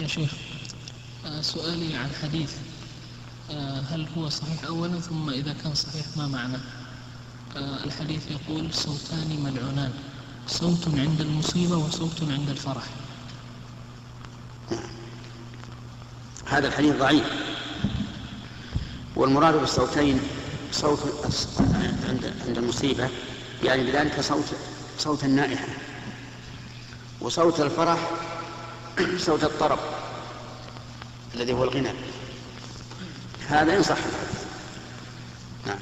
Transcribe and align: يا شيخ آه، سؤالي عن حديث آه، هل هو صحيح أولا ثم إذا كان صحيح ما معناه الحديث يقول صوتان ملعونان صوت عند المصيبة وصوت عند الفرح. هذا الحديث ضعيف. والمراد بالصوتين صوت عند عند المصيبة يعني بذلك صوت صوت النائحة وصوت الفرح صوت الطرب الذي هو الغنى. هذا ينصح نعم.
يا 0.00 0.06
شيخ 0.06 0.32
آه، 1.26 1.40
سؤالي 1.40 1.94
عن 1.94 2.10
حديث 2.22 2.52
آه، 3.50 3.80
هل 3.80 4.06
هو 4.18 4.28
صحيح 4.28 4.64
أولا 4.64 5.00
ثم 5.00 5.30
إذا 5.30 5.52
كان 5.52 5.74
صحيح 5.74 6.06
ما 6.16 6.26
معناه 6.26 6.60
الحديث 7.56 8.22
يقول 8.30 8.74
صوتان 8.74 9.40
ملعونان 9.44 9.92
صوت 10.48 10.88
عند 10.88 11.20
المصيبة 11.20 11.76
وصوت 11.76 12.22
عند 12.22 12.48
الفرح. 12.48 12.84
هذا 16.46 16.68
الحديث 16.68 16.96
ضعيف. 16.96 17.24
والمراد 19.16 19.54
بالصوتين 19.54 20.20
صوت 20.72 20.98
عند 22.08 22.34
عند 22.48 22.58
المصيبة 22.58 23.08
يعني 23.64 23.82
بذلك 23.84 24.20
صوت 24.20 24.44
صوت 24.98 25.24
النائحة 25.24 25.66
وصوت 27.20 27.60
الفرح 27.60 28.10
صوت 29.18 29.44
الطرب 29.44 29.78
الذي 31.34 31.52
هو 31.52 31.64
الغنى. 31.64 31.92
هذا 33.48 33.74
ينصح 33.74 33.96
نعم. 35.66 35.78